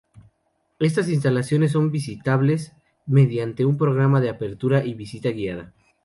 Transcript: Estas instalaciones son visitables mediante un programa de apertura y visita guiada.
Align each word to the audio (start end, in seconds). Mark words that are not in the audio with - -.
Estas 0.79 1.09
instalaciones 1.09 1.73
son 1.73 1.91
visitables 1.91 2.71
mediante 3.05 3.65
un 3.65 3.77
programa 3.77 4.19
de 4.19 4.29
apertura 4.31 4.83
y 4.83 4.95
visita 4.95 5.29
guiada. 5.29 5.75